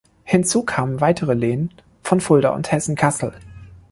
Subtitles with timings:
[0.23, 1.69] Hinzu kamen weitere Lehen
[2.01, 3.33] von Fulda und Hessen-Kassel.